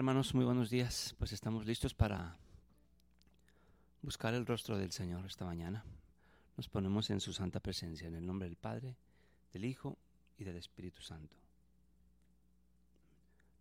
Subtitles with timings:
[0.00, 1.14] Hermanos, muy buenos días.
[1.18, 2.38] Pues estamos listos para
[4.00, 5.84] buscar el rostro del Señor esta mañana.
[6.56, 8.96] Nos ponemos en su santa presencia, en el nombre del Padre,
[9.52, 9.98] del Hijo
[10.38, 11.36] y del Espíritu Santo.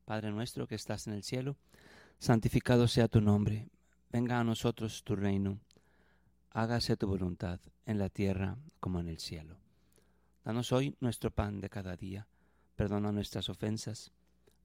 [0.05, 1.57] Padre nuestro que estás en el cielo,
[2.19, 3.67] santificado sea tu nombre,
[4.09, 5.59] venga a nosotros tu reino,
[6.51, 9.57] hágase tu voluntad en la tierra como en el cielo.
[10.45, 12.29] Danos hoy nuestro pan de cada día,
[12.77, 14.13] perdona nuestras ofensas,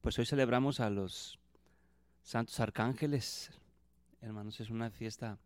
[0.00, 1.38] Pues hoy celebramos a los
[2.22, 3.50] santos arcángeles.
[4.22, 5.38] Hermanos, es una fiesta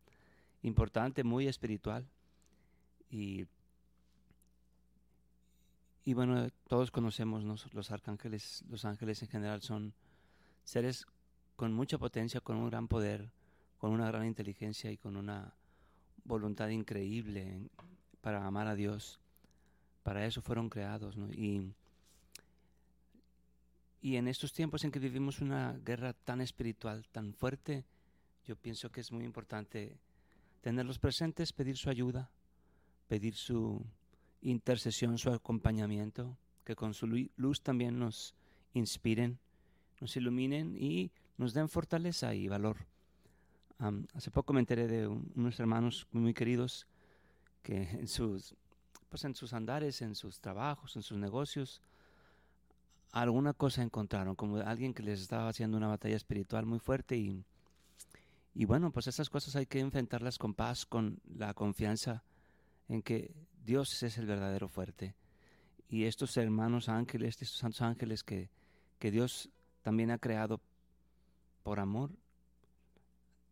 [0.62, 2.06] importante, muy espiritual.
[3.10, 3.46] Y,
[6.04, 9.92] y bueno, todos conocemos los arcángeles, los ángeles en general son
[10.62, 11.04] seres
[11.56, 13.32] con mucha potencia, con un gran poder,
[13.78, 15.52] con una gran inteligencia y con una
[16.24, 17.68] voluntad increíble
[18.20, 19.18] para amar a Dios.
[20.04, 21.16] Para eso fueron creados.
[21.32, 21.74] Y,
[24.04, 27.86] y en estos tiempos en que vivimos una guerra tan espiritual, tan fuerte,
[28.44, 29.96] yo pienso que es muy importante
[30.60, 32.30] tenerlos presentes, pedir su ayuda,
[33.08, 33.82] pedir su
[34.42, 38.34] intercesión, su acompañamiento, que con su luz también nos
[38.74, 39.38] inspiren
[40.02, 42.76] nos iluminen y nos den fortaleza y valor.
[44.12, 46.86] hace poco me enteré de unos hermanos muy queridos
[47.62, 48.54] que en sus,
[49.08, 51.80] pues en sus andares, en sus trabajos, en sus negocios,
[53.14, 57.44] alguna cosa encontraron, como alguien que les estaba haciendo una batalla espiritual muy fuerte y,
[58.54, 62.24] y bueno, pues esas cosas hay que enfrentarlas con paz, con la confianza
[62.88, 63.32] en que
[63.64, 65.14] Dios es el verdadero fuerte.
[65.88, 68.50] Y estos hermanos ángeles, estos santos ángeles que,
[68.98, 69.48] que Dios
[69.82, 70.60] también ha creado
[71.62, 72.10] por amor,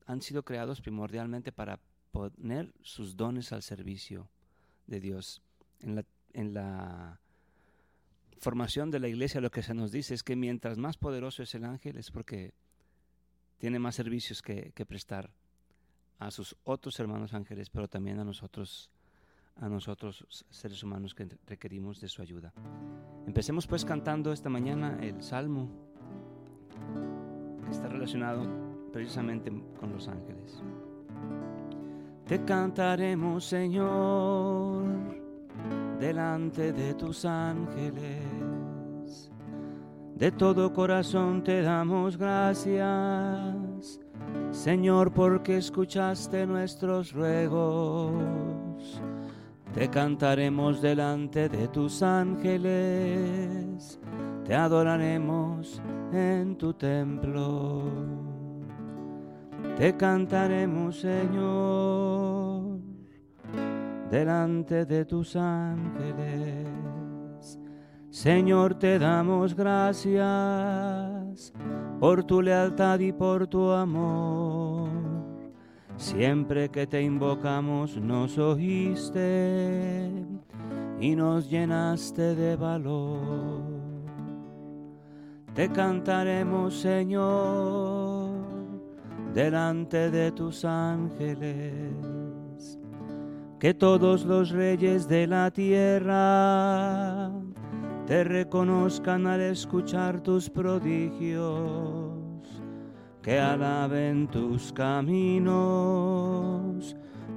[0.06, 1.79] han sido creados primordialmente para
[2.11, 4.29] poner sus dones al servicio
[4.89, 5.41] de Dios.
[5.79, 7.21] En la, en la
[8.38, 11.54] formación de la iglesia lo que se nos dice es que mientras más poderoso es
[11.54, 12.54] el ángel es porque
[13.59, 15.31] tiene más servicios que, que prestar
[16.19, 18.91] a sus otros hermanos ángeles, pero también a nosotros,
[19.56, 22.53] a nosotros seres humanos que requerimos de su ayuda.
[23.26, 25.69] Empecemos pues cantando esta mañana el Salmo
[27.70, 28.47] está relacionado
[28.93, 29.50] precisamente
[29.81, 30.62] con los ángeles.
[32.26, 34.81] Te cantaremos, Señor,
[36.03, 39.31] delante de tus ángeles.
[40.17, 44.01] De todo corazón te damos gracias,
[44.51, 49.01] Señor, porque escuchaste nuestros ruegos.
[49.73, 54.01] Te cantaremos delante de tus ángeles,
[54.45, 55.81] te adoraremos
[56.12, 57.85] en tu templo.
[59.79, 62.52] Te cantaremos, Señor,
[64.12, 66.69] delante de tus ángeles.
[68.11, 71.50] Señor, te damos gracias
[71.99, 74.91] por tu lealtad y por tu amor.
[75.97, 80.11] Siempre que te invocamos nos oíste
[81.00, 83.62] y nos llenaste de valor.
[85.55, 88.29] Te cantaremos, Señor,
[89.33, 92.12] delante de tus ángeles.
[93.62, 97.31] Que todos los reyes de la tierra
[98.09, 102.11] te reconozcan al escuchar tus prodigios.
[103.23, 105.55] Que alaben tus caminos,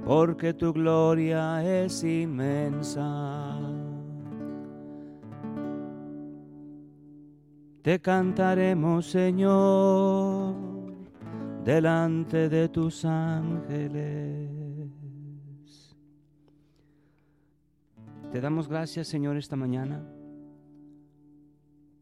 [0.04, 3.56] porque tu gloria es inmensa.
[7.82, 10.56] Te cantaremos, Señor,
[11.62, 14.55] delante de tus ángeles.
[18.36, 20.06] Te damos gracias, Señor, esta mañana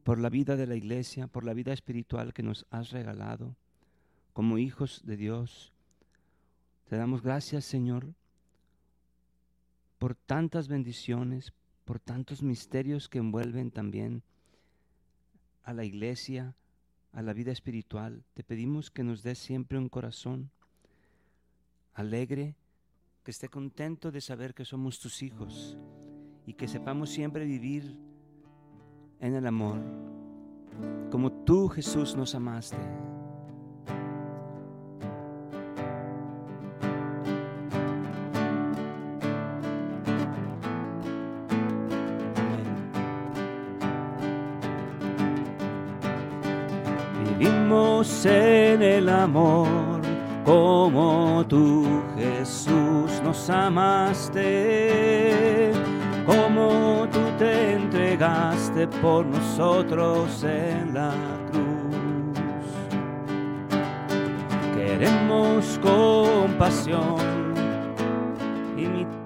[0.03, 3.55] por la vida de la iglesia, por la vida espiritual que nos has regalado
[4.33, 5.73] como hijos de Dios.
[6.89, 8.15] Te damos gracias, Señor,
[9.99, 11.53] por tantas bendiciones,
[11.85, 14.25] por tantos misterios que envuelven también
[15.63, 16.57] a la iglesia,
[17.13, 18.25] a la vida espiritual.
[18.35, 20.51] Te pedimos que nos des siempre un corazón
[21.93, 22.57] alegre,
[23.23, 25.79] que esté contento de saber que somos tus hijos
[26.47, 27.97] y que sepamos siempre vivir
[29.21, 29.79] en el amor,
[31.11, 32.77] como tú Jesús nos amaste.
[47.39, 50.03] Vivimos en el amor
[50.45, 54.45] como tú Jesús nos amaste
[56.55, 61.13] como tú te entregaste por nosotros en la
[61.51, 61.65] cruz.
[64.77, 67.35] Queremos compasión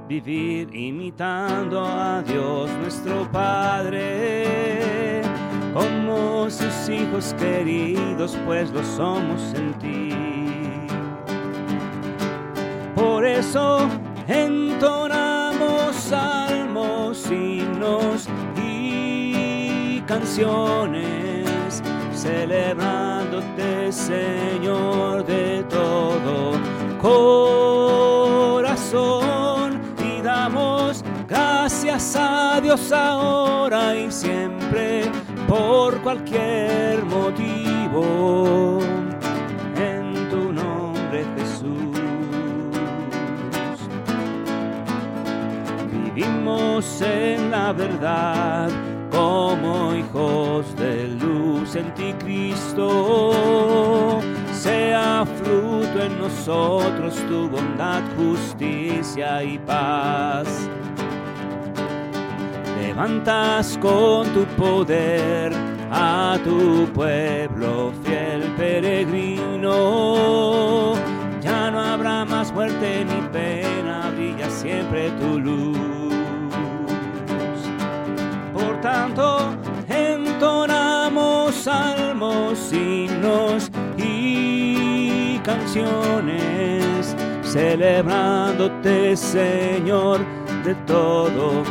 [0.09, 5.21] vivir imitando a Dios nuestro Padre,
[5.75, 10.09] como sus hijos queridos, pues lo somos en ti.
[12.95, 13.87] Por eso
[14.27, 15.08] entonamos
[20.09, 21.83] canciones,
[22.13, 26.59] celebrándote, Señor, de todo
[26.99, 27.79] corazón
[30.23, 35.11] damos gracias a Dios ahora y siempre
[35.47, 38.79] por cualquier motivo.
[47.01, 48.69] En la verdad
[49.11, 54.21] como hijos de luz en ti Cristo
[54.53, 60.69] sea fruto en nosotros tu bondad, justicia y paz.
[62.81, 65.53] Levantas con tu poder
[65.91, 69.75] a tu pueblo fiel peregrino.
[71.41, 75.78] Ya no habrá más muerte ni pena, brilla siempre tu luz.
[79.89, 83.71] Entonamos salmos, himnos
[85.49, 90.21] canciones, celebrándote, Señor,
[90.63, 91.63] de todo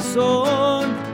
[0.00, 0.26] corazón.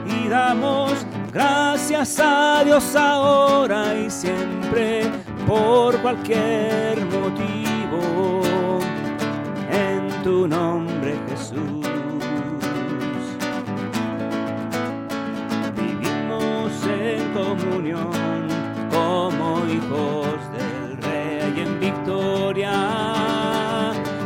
[0.05, 5.09] Y damos gracias a Dios ahora y siempre
[5.47, 8.41] por cualquier motivo.
[9.71, 12.12] En tu nombre, Jesús.
[17.43, 18.47] Comunión
[18.91, 22.73] como hijos del Rey en victoria.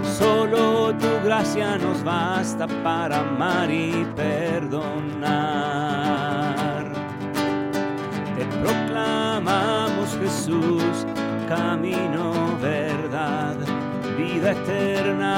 [0.03, 5.27] Solo tu gracia nos basta para amar y perdonar.
[8.37, 11.05] Te proclamamos Jesús,
[11.47, 13.55] camino, verdad,
[14.17, 15.33] vida eterna.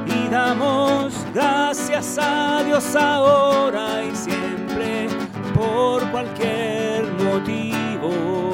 [0.06, 5.08] Y damos gracias a Dios ahora y siempre
[5.56, 8.50] por cualquier motivo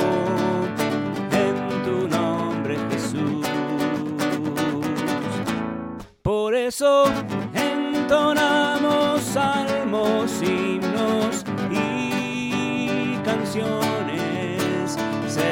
[6.68, 7.06] eso
[7.54, 13.85] entonamos salmos, himnos y canciones,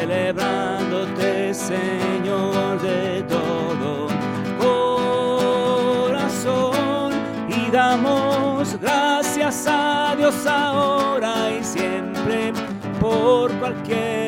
[0.03, 4.07] celebrándote, Señor, de todo
[6.09, 7.13] corazón.
[7.47, 12.51] Y damos gracias a Dios ahora y siempre
[12.99, 14.22] por cualquier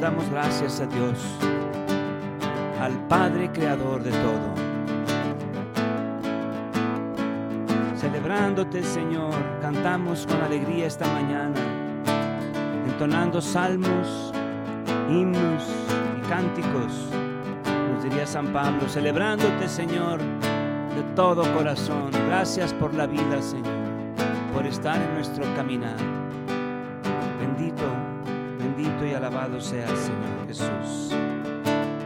[0.00, 1.18] Damos gracias a Dios,
[2.80, 4.54] al Padre Creador de todo.
[7.96, 11.60] Celebrándote, Señor, cantamos con alegría esta mañana,
[12.86, 14.32] entonando salmos,
[15.10, 15.64] himnos
[16.18, 16.92] y cánticos
[18.08, 22.10] diría San Pablo, celebrándote, Señor, de todo corazón.
[22.28, 23.74] Gracias por la vida, Señor,
[24.54, 25.96] por estar en nuestro caminar.
[29.16, 31.16] Alabado sea el Señor Jesús.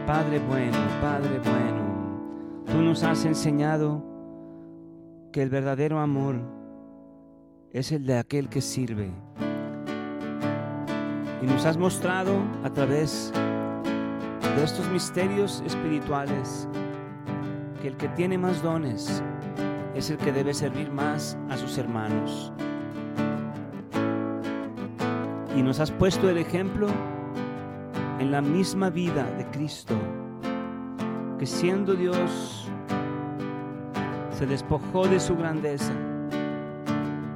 [0.07, 4.01] Padre bueno, Padre bueno, tú nos has enseñado
[5.33, 6.35] que el verdadero amor
[7.73, 9.11] es el de aquel que sirve.
[11.41, 12.31] Y nos has mostrado
[12.63, 13.33] a través
[14.55, 16.69] de estos misterios espirituales
[17.81, 19.21] que el que tiene más dones
[19.95, 22.53] es el que debe servir más a sus hermanos.
[25.55, 26.87] Y nos has puesto el ejemplo
[28.19, 29.95] en la misma vida de Cristo,
[31.37, 32.69] que siendo Dios
[34.31, 35.93] se despojó de su grandeza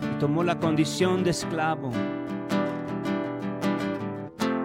[0.01, 1.91] y tomó la condición de esclavo.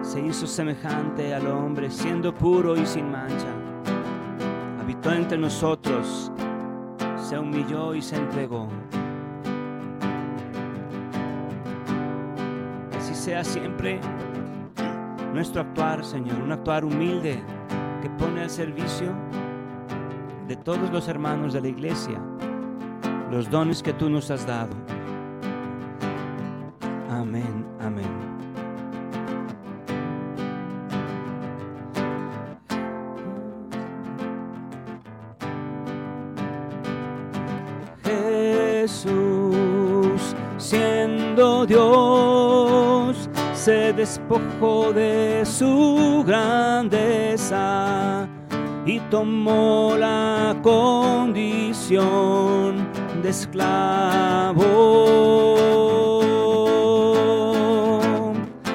[0.01, 3.47] Se hizo semejante al hombre, siendo puro y sin mancha.
[4.79, 6.31] Habitó entre nosotros,
[7.17, 8.67] se humilló y se entregó.
[13.21, 13.99] Sea siempre
[15.31, 17.39] nuestro actuar, Señor, un actuar humilde
[18.01, 19.13] que pone al servicio
[20.47, 22.19] de todos los hermanos de la iglesia
[23.29, 24.71] los dones que tú nos has dado.
[43.63, 47.47] Se despojó de su grandeza
[48.87, 51.99] y tomó la condición
[53.21, 54.63] de esclavo.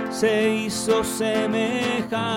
[0.09, 2.33] Se hizo semejante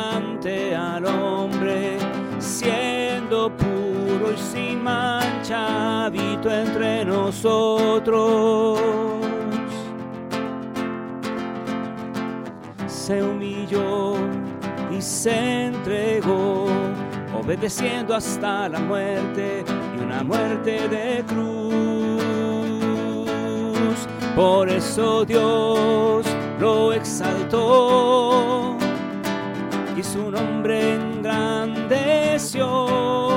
[0.75, 1.99] al hombre,
[2.39, 8.79] siendo puro y sin mancha, habito entre nosotros.
[13.09, 14.13] Se humilló
[14.95, 16.67] y se entregó
[17.33, 19.65] obedeciendo hasta la muerte
[19.97, 22.21] y una muerte de cruz.
[24.35, 26.23] Por eso Dios
[26.59, 28.77] lo exaltó
[29.97, 33.28] y su nombre engrandeció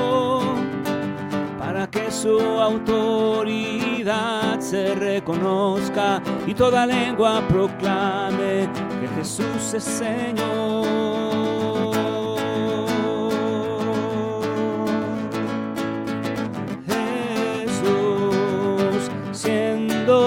[2.23, 8.69] su autoridad se reconozca y toda lengua proclame
[9.01, 10.93] que Jesús es Señor.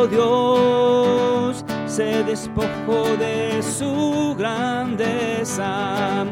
[0.07, 6.25] Dios se despojó de su grandeza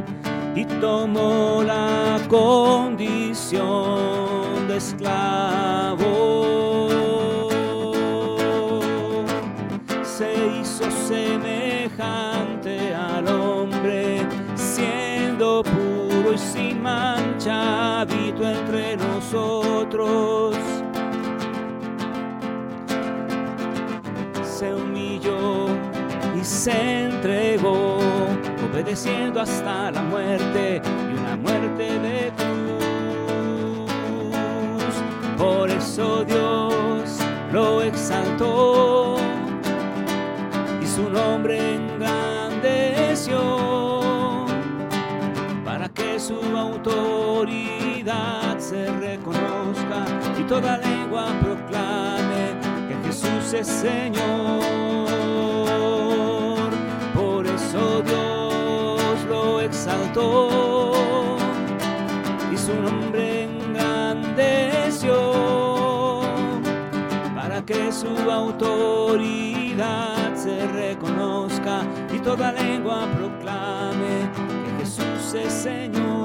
[0.55, 4.32] y tomó la condición
[4.75, 6.09] esclavo.
[10.03, 14.25] Se hizo semejante al hombre,
[14.55, 20.55] siendo puro y sin mancha, habito entre nosotros
[24.63, 25.67] se humilló
[26.39, 27.97] y se entregó,
[28.71, 32.62] obedeciendo hasta la muerte y una muerte de cruz.
[35.43, 37.19] Por eso Dios
[37.51, 39.17] lo exaltó
[40.81, 43.41] y su nombre engrandeció
[45.65, 50.05] para que su autoridad se reconozca
[50.39, 52.55] y toda lengua proclame
[53.05, 54.61] Jesús es Señor.
[57.13, 60.72] Por eso Dios lo exaltó
[68.23, 71.81] su autoridad se reconozca
[72.13, 74.29] y toda lengua proclame
[74.65, 76.23] que Jesús es Señor.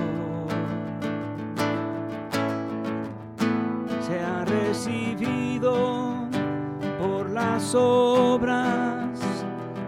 [7.61, 9.19] las obras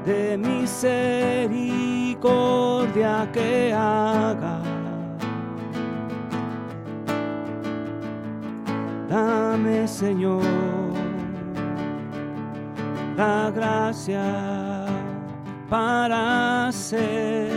[0.06, 4.62] de misericordia que haga.
[9.10, 10.44] Dame, Señor
[13.18, 14.86] la gracia
[15.70, 17.52] para ser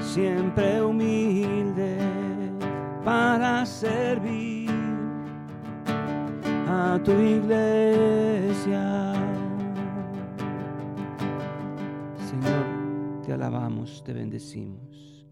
[0.00, 1.98] siempre humilde,
[3.04, 4.75] para servir
[7.04, 9.12] tu iglesia.
[12.18, 15.26] Señor, te alabamos, te bendecimos.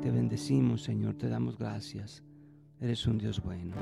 [0.00, 2.22] Te bendecimos, Señor, te damos gracias.
[2.80, 3.76] Eres un Dios bueno.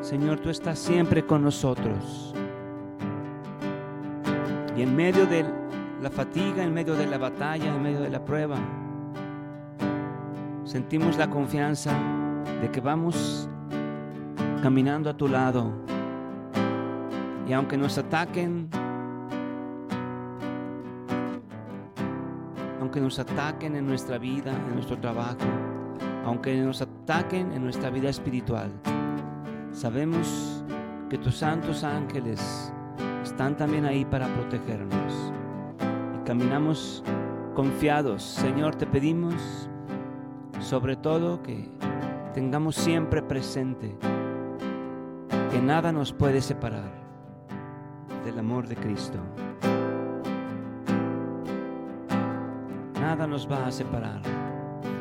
[0.00, 2.34] Señor, tú estás siempre con nosotros.
[4.76, 5.44] Y en medio de
[6.02, 8.58] la fatiga, en medio de la batalla, en medio de la prueba,
[10.74, 11.92] sentimos la confianza
[12.60, 13.48] de que vamos
[14.60, 15.70] caminando a tu lado.
[17.48, 18.68] Y aunque nos ataquen,
[22.80, 25.46] aunque nos ataquen en nuestra vida, en nuestro trabajo,
[26.24, 28.72] aunque nos ataquen en nuestra vida espiritual,
[29.70, 30.64] sabemos
[31.08, 32.72] que tus santos ángeles
[33.22, 35.32] están también ahí para protegernos.
[36.16, 37.04] Y caminamos
[37.54, 38.24] confiados.
[38.24, 39.70] Señor, te pedimos
[40.64, 41.68] sobre todo que
[42.32, 43.94] tengamos siempre presente
[45.50, 46.90] que nada nos puede separar
[48.24, 49.18] del amor de Cristo.
[52.98, 54.22] Nada nos va a separar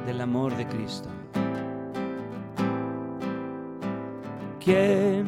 [0.05, 1.07] del amor de Cristo.
[4.59, 5.25] ¿Quién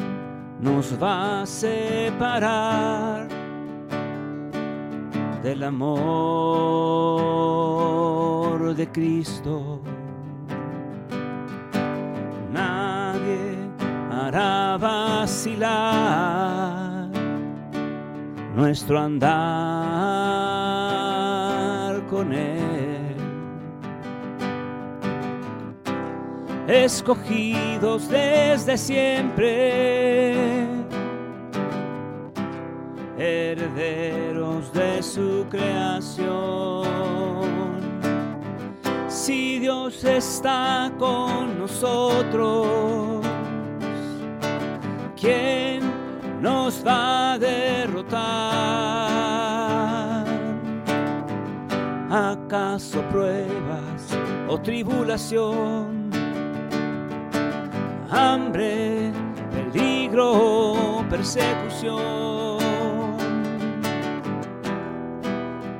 [0.60, 3.30] nos va a separar
[5.42, 5.96] del amor
[8.76, 9.85] de Cristo?
[18.56, 19.26] Nuestro andar
[22.10, 23.16] con Él.
[26.68, 30.66] Escogidos desde siempre,
[33.20, 36.86] herederos de su creación.
[39.08, 43.25] Si Dios está con nosotros,
[45.26, 45.82] ¿quién
[46.40, 48.26] nos va a derrotar?
[52.12, 54.16] ¿Acaso pruebas
[54.48, 56.12] o tribulación?
[58.12, 59.12] Hambre,
[59.52, 62.60] peligro, persecución.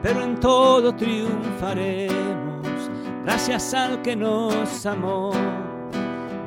[0.02, 2.90] Pero en todo triunfaremos,
[3.24, 5.32] gracias al que nos amó.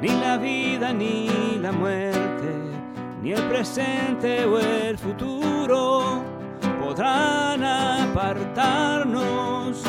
[0.01, 2.18] Ni la vida ni la muerte
[3.23, 6.23] ni el presente o el futuro
[6.81, 9.83] podrán apartarnos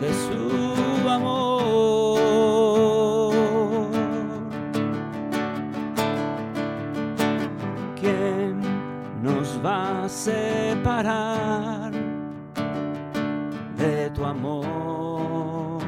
[0.00, 1.62] de su amor.
[8.00, 8.60] ¿Quién
[9.22, 11.92] nos va a separar
[13.76, 15.80] de tu amor,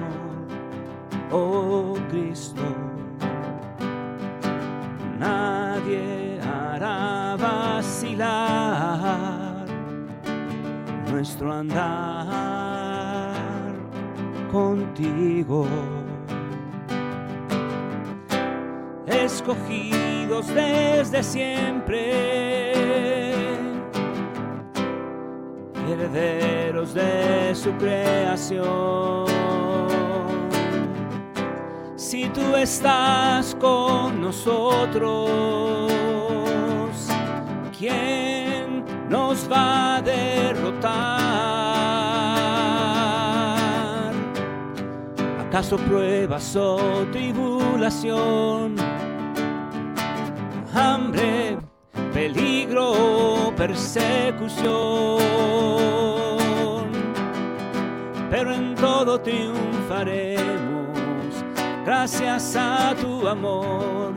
[1.32, 2.73] oh Cristo?
[11.24, 13.32] Nuestro andar
[14.52, 15.66] contigo.
[19.06, 22.74] Escogidos desde siempre,
[25.88, 29.24] herederos de su creación.
[31.96, 35.90] Si tú estás con nosotros,
[37.78, 41.13] ¿quién nos va a derrotar?
[45.54, 48.74] ¿Acaso pruebas o tribulación?
[50.74, 51.58] Hambre,
[52.12, 54.64] peligro, persecución.
[58.30, 60.42] Pero en todo triunfaremos
[61.84, 64.12] gracias a tu amor,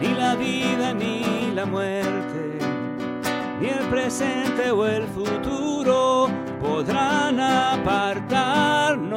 [0.00, 2.58] ni la vida ni la muerte
[3.60, 6.30] ni el presente o el futuro
[6.62, 9.10] podrán apartarnos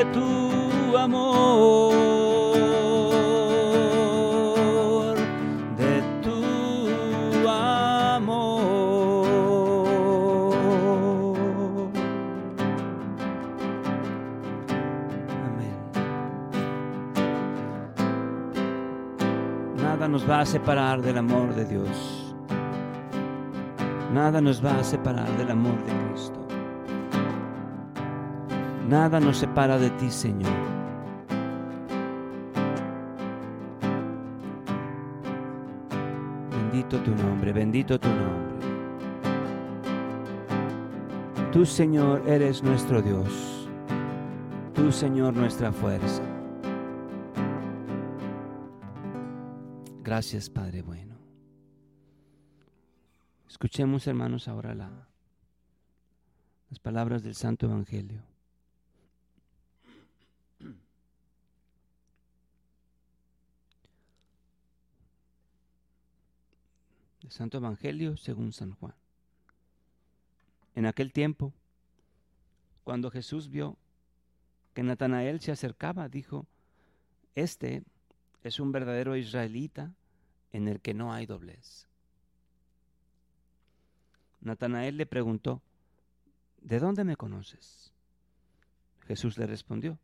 [0.00, 1.92] de tu amor,
[5.76, 6.40] de tu
[7.46, 8.46] amor.
[15.44, 15.76] Amén.
[19.76, 22.34] Nada nos va a separar del amor de Dios.
[24.14, 26.09] Nada nos va a separar del amor de.
[28.90, 30.50] Nada nos separa de ti, Señor.
[36.50, 38.66] Bendito tu nombre, bendito tu nombre.
[41.52, 43.70] Tú, Señor, eres nuestro Dios.
[44.74, 46.24] Tú, Señor, nuestra fuerza.
[50.02, 51.14] Gracias, Padre bueno.
[53.48, 54.90] Escuchemos, hermanos, ahora la,
[56.70, 58.29] las palabras del Santo Evangelio.
[67.30, 68.94] Santo Evangelio según San Juan.
[70.74, 71.52] En aquel tiempo,
[72.84, 73.76] cuando Jesús vio
[74.74, 76.46] que Natanael se acercaba, dijo,
[77.34, 77.82] Este
[78.42, 79.92] es un verdadero israelita
[80.52, 81.86] en el que no hay doblez.
[84.40, 85.62] Natanael le preguntó,
[86.60, 87.92] ¿de dónde me conoces?
[89.06, 89.98] Jesús le respondió,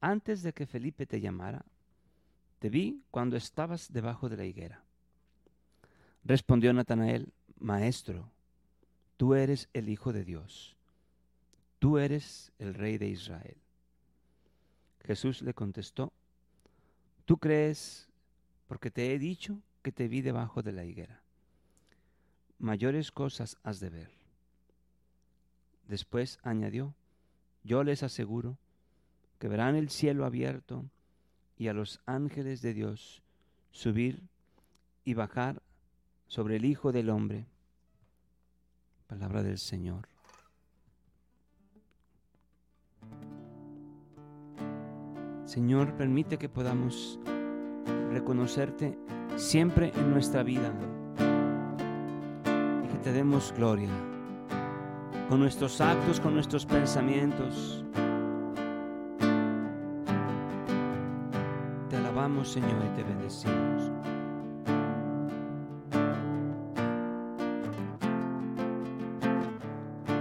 [0.00, 1.64] antes de que Felipe te llamara,
[2.58, 4.85] te vi cuando estabas debajo de la higuera.
[6.26, 8.28] Respondió Natanael, Maestro,
[9.16, 10.74] tú eres el Hijo de Dios,
[11.78, 13.56] tú eres el Rey de Israel.
[15.04, 16.12] Jesús le contestó,
[17.26, 18.08] tú crees
[18.66, 21.22] porque te he dicho que te vi debajo de la higuera.
[22.58, 24.10] Mayores cosas has de ver.
[25.86, 26.92] Después añadió,
[27.62, 28.58] yo les aseguro
[29.38, 30.86] que verán el cielo abierto
[31.56, 33.22] y a los ángeles de Dios
[33.70, 34.24] subir
[35.04, 35.62] y bajar
[36.26, 37.46] sobre el Hijo del Hombre.
[39.06, 40.08] Palabra del Señor.
[45.44, 47.20] Señor, permite que podamos
[48.10, 48.98] reconocerte
[49.36, 50.72] siempre en nuestra vida
[52.84, 53.90] y que te demos gloria
[55.28, 57.84] con nuestros actos, con nuestros pensamientos.
[61.88, 63.95] Te alabamos, Señor, y te bendecimos.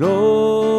[0.00, 0.70] Gloria.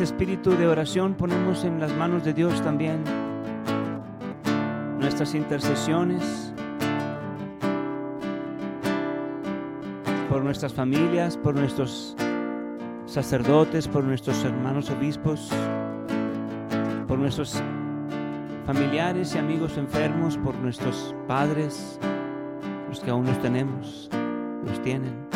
[0.00, 3.04] De oración ponemos en las manos de Dios también.
[4.98, 6.54] Nuestras intercesiones
[10.30, 12.16] por nuestras familias, por nuestros
[13.04, 15.50] sacerdotes, por nuestros hermanos obispos,
[17.06, 17.62] por nuestros
[18.64, 22.00] familiares y amigos enfermos, por nuestros padres,
[22.88, 24.08] los que aún los tenemos,
[24.64, 25.29] los tienen,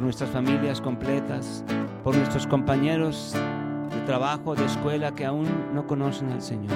[0.00, 1.62] por nuestras familias completas,
[2.02, 6.72] por nuestros compañeros de trabajo, de escuela que aún no conocen al Señor.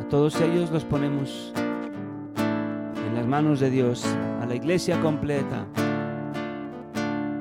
[0.00, 1.52] A todos ellos los ponemos
[2.36, 4.06] en las manos de Dios,
[4.40, 5.66] a la iglesia completa,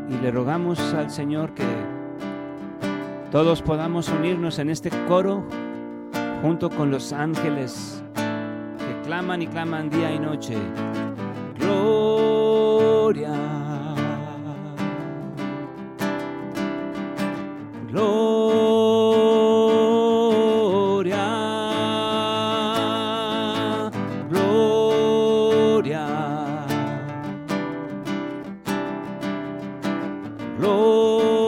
[0.10, 1.68] y le rogamos al Señor que
[3.30, 5.46] todos podamos unirnos en este coro
[6.42, 10.58] junto con los ángeles que claman y claman día y noche.
[11.60, 12.37] Gloria
[13.08, 13.32] gloria.
[17.90, 18.36] Gloria,
[24.30, 26.06] gloria,
[30.60, 31.48] gloria.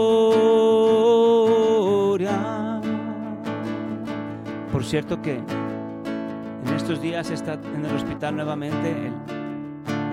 [4.72, 9.39] Por cierto que en estos días está en el hospital nuevamente el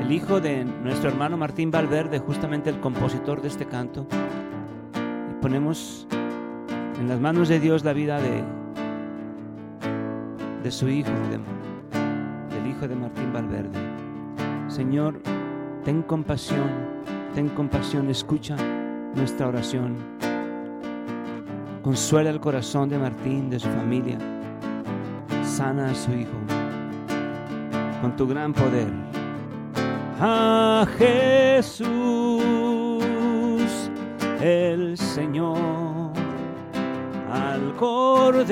[0.07, 4.07] el hijo de nuestro hermano Martín Valverde, justamente el compositor de este canto.
[5.31, 6.07] Y ponemos
[7.01, 8.45] en las manos de Dios la vida de,
[10.63, 13.77] de su hijo, del hijo de Martín Valverde.
[14.69, 15.21] Señor,
[15.85, 16.71] ten compasión,
[17.35, 18.55] ten compasión, escucha
[19.17, 19.97] nuestra oración.
[21.83, 24.19] Consuela el corazón de Martín, de su familia.
[25.43, 26.39] Sana a su hijo
[28.01, 29.06] con tu gran poder.
[30.19, 31.85] A Jesús,
[34.41, 36.11] el Señor,
[37.31, 38.43] al Cordero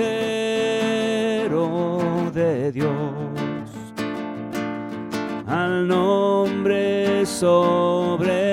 [2.35, 2.92] de Dios,
[5.46, 8.43] al nombre sobre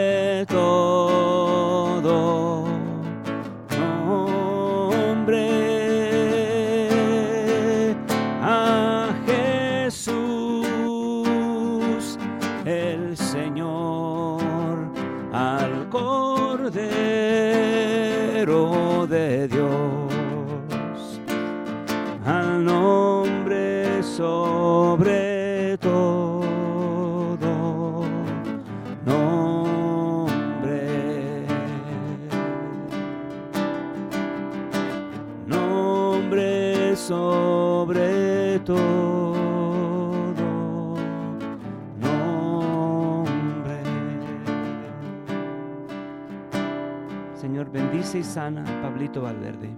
[48.18, 49.70] y sana Pablito Valverde.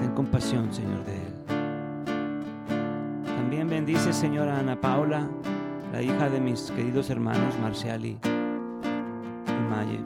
[0.00, 1.34] Ten compasión, Señor, de él.
[3.24, 5.28] También bendice, Señor, a Ana Paula,
[5.92, 10.00] la hija de mis queridos hermanos Marcial y, y Maye.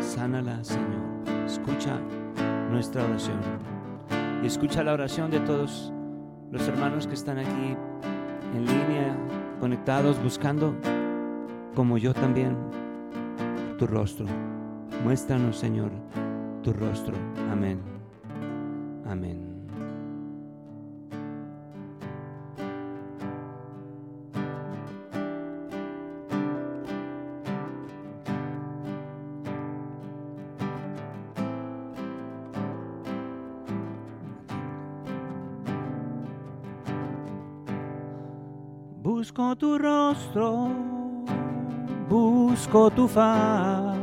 [0.00, 1.24] Sánala, Señor.
[1.44, 1.98] Escucha
[2.70, 3.40] nuestra oración.
[4.44, 5.92] Y escucha la oración de todos
[6.52, 7.76] los hermanos que están aquí
[8.54, 9.16] en línea,
[9.58, 10.76] conectados, buscando,
[11.74, 12.56] como yo también,
[13.80, 14.26] tu rostro.
[15.04, 15.90] Muéstranos, Señor,
[16.62, 17.14] tu rostro.
[17.50, 17.80] Amén.
[19.06, 19.38] Amén.
[39.02, 40.68] Busco tu rostro,
[42.10, 43.96] busco tu faz,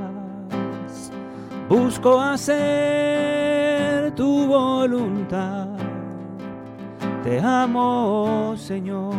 [1.68, 5.68] busco hacer tu voluntad.
[7.22, 9.14] Te amo, Señor.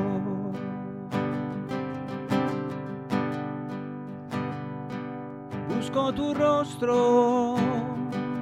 [5.68, 7.56] Busco tu rostro,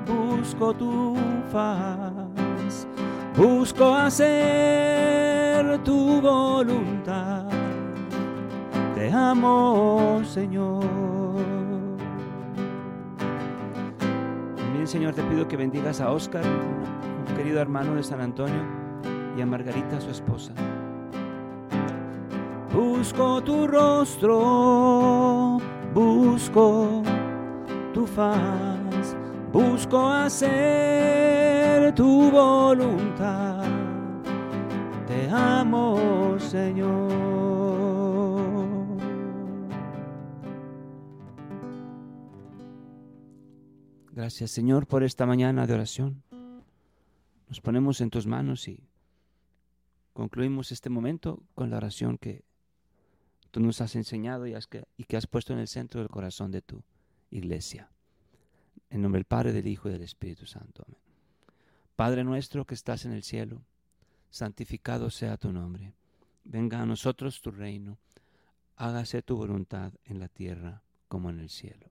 [0.06, 1.16] busco tu
[1.50, 2.86] faz,
[3.36, 7.05] busco hacer tu voluntad.
[9.06, 10.82] Te amo, Señor.
[14.56, 18.64] También, Señor, te pido que bendigas a Oscar, un querido hermano de San Antonio,
[19.36, 20.52] y a Margarita, su esposa.
[22.74, 25.58] Busco tu rostro,
[25.94, 27.04] busco
[27.94, 29.16] tu faz,
[29.52, 33.62] busco hacer tu voluntad.
[35.06, 37.55] Te amo, Señor.
[44.16, 46.22] Gracias, Señor, por esta mañana de oración.
[47.48, 48.88] Nos ponemos en tus manos y
[50.14, 52.42] concluimos este momento con la oración que
[53.50, 56.62] tú nos has enseñado y, que, que has puesto en el centro del corazón de
[56.62, 56.82] tu
[57.28, 57.90] iglesia.
[58.88, 60.82] En nombre del Padre, del Hijo y del Espíritu Santo.
[60.88, 60.98] Amén.
[61.94, 63.66] Padre nuestro que estás en el cielo,
[64.30, 65.92] santificado sea tu nombre.
[66.42, 67.98] Venga a nosotros tu reino.
[68.76, 71.90] Hágase tu voluntad en la tierra como en el cielo.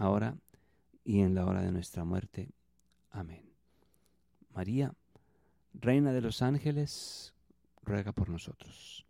[0.00, 0.34] ahora
[1.04, 2.48] y en la hora de nuestra muerte.
[3.10, 3.44] Amén.
[4.54, 4.92] María,
[5.74, 7.34] Reina de los Ángeles,
[7.82, 9.06] ruega por nosotros.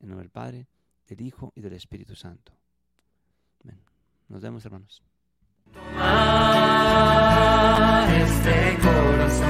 [0.00, 0.66] En nombre del Padre,
[1.08, 2.52] del Hijo y del Espíritu Santo.
[3.64, 3.80] Amén.
[4.28, 5.02] Nos vemos, hermanos.
[8.24, 9.49] Este corazón.